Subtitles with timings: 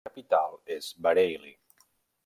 [0.03, 1.57] La capital és Bareilly.